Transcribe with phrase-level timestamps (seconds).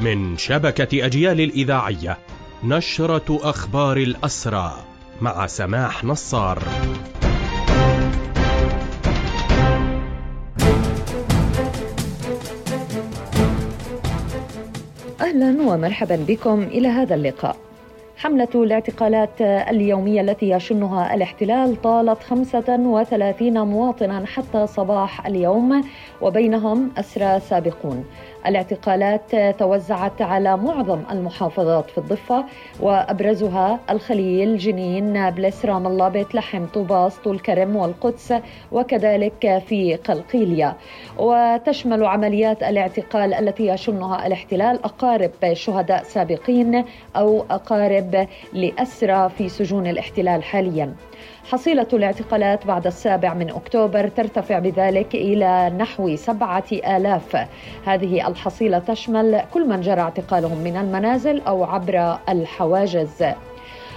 [0.00, 2.18] من شبكة أجيال الإذاعية
[2.64, 4.84] نشرة أخبار الأسرى
[5.20, 6.62] مع سماح نصار.
[15.20, 17.69] أهلا ومرحبا بكم إلى هذا اللقاء.
[18.22, 25.84] حملة الاعتقالات اليومية التي يشنها الاحتلال طالت 35 مواطنا حتى صباح اليوم
[26.22, 28.04] وبينهم أسرى سابقون.
[28.46, 32.44] الاعتقالات توزعت على معظم المحافظات في الضفة
[32.80, 38.34] وأبرزها الخليل جنين نابلس رام الله بيت لحم طوباس طول كرم والقدس
[38.72, 40.76] وكذلك في قلقيلية.
[41.18, 46.84] وتشمل عمليات الاعتقال التي يشنها الاحتلال أقارب شهداء سابقين
[47.16, 48.09] أو أقارب
[48.52, 50.94] لأسرى في سجون الاحتلال حالياً.
[51.50, 57.46] حصيلة الاعتقالات بعد السابع من أكتوبر ترتفع بذلك إلى نحو سبعة آلاف.
[57.86, 63.24] هذه الحصيلة تشمل كل من جرى اعتقالهم من المنازل أو عبر الحواجز.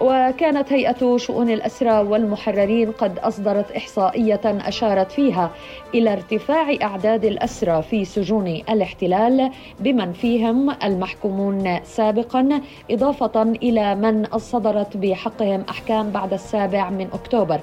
[0.00, 5.50] وكانت هيئة شؤون الأسرى والمحررين قد أصدرت إحصائية أشارت فيها
[5.94, 14.96] إلى ارتفاع أعداد الأسرى في سجون الاحتلال بمن فيهم المحكومون سابقا إضافة إلى من صدرت
[14.96, 17.60] بحقهم أحكام بعد السابع من أكتوبر.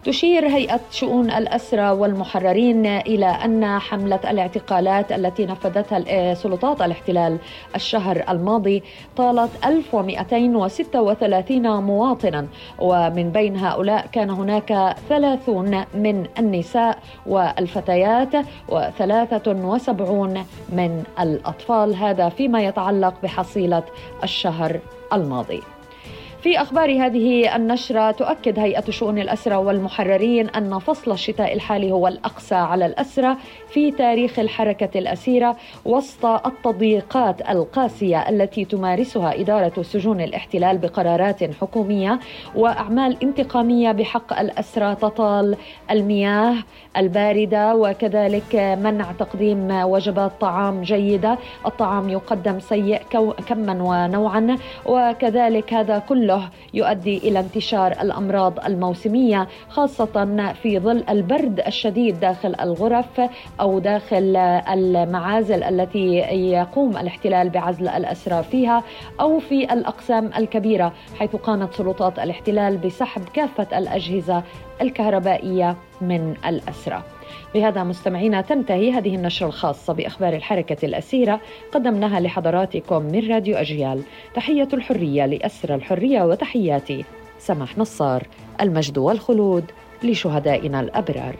[0.05, 7.38] تشير هيئة شؤون الأسرى والمحررين إلى أن حملة الاعتقالات التي نفذتها سلطات الاحتلال
[7.74, 8.82] الشهر الماضي
[9.16, 12.47] طالت 1236 مواطنا
[12.78, 18.36] ومن بين هؤلاء كان هناك 30 من النساء والفتيات
[18.69, 19.48] و73
[20.72, 23.82] من الأطفال هذا فيما يتعلق بحصيلة
[24.25, 24.81] الشهر
[25.12, 25.73] الماضي.
[26.44, 32.55] في أخبار هذه النشرة تؤكد هيئة شؤون الأسرة والمحررين أن فصل الشتاء الحالي هو الأقصى
[32.55, 33.37] على الأسرة
[33.69, 42.21] في تاريخ الحركة الأسيرة وسط التضييقات القاسية التي تمارسها إدارة سجون الاحتلال بقرارات حكومية
[42.54, 45.56] وأعمال انتقامية بحق الأسرى تطال
[45.91, 46.54] المياه
[46.97, 51.38] الباردة وكذلك منع تقديم وجبات طعام جيدة.
[51.66, 53.00] الطعام يقدم سيء
[53.49, 54.56] كما ونوعا
[54.87, 62.55] وكذلك هذا كله كله يؤدي إلى انتشار الأمراض الموسمية خاصة في ظل البرد الشديد داخل
[62.61, 63.21] الغرف
[63.61, 66.06] أو داخل المعازل التي
[66.50, 68.83] يقوم الاحتلال بعزل الأسرى فيها
[69.21, 74.43] أو في الأقسام الكبيرة حيث قامت سلطات الاحتلال بسحب كافة الأجهزة
[74.81, 75.77] الكهربائية.
[76.09, 77.03] من الاسرى.
[77.54, 81.41] بهذا مستمعينا تنتهي هذه النشرة الخاصة بأخبار الحركة الأسيرة
[81.72, 84.03] قدمناها لحضراتكم من راديو أجيال
[84.34, 87.04] تحية الحرية لأسر الحرية وتحياتي
[87.38, 88.26] سماح نصار
[88.60, 89.65] المجد والخلود
[90.03, 91.37] لشهدائنا الأبرار